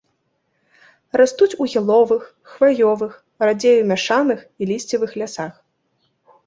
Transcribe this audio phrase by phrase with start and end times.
[1.21, 2.23] Растуць у яловых,
[2.55, 3.11] хваёвых,
[3.47, 5.53] радзей у мяшаных і лісцевых лясах.